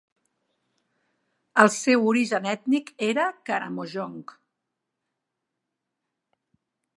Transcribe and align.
El 1.63 1.69
seu 1.75 2.07
origen 2.11 2.47
ètnic 2.53 2.89
era 3.09 3.27
Karamojong. 3.51 4.25